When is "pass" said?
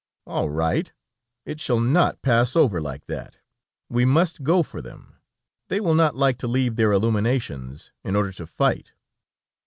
2.23-2.55